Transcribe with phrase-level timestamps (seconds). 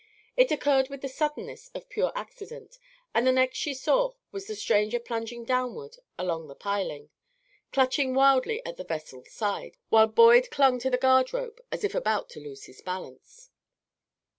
[0.35, 2.79] It occurred with the suddenness of pure accident,
[3.13, 7.11] and the next she saw was the stranger plunging downward along the piling,
[7.71, 11.93] clutching wildly at the vessel's side, while Boyd clung to the guard rope as if
[11.93, 13.51] about to lose his balance.